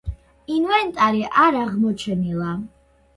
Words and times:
ინვენტარი 0.53 1.21
არ 1.43 1.57
აღმოჩენილა. 1.65 2.55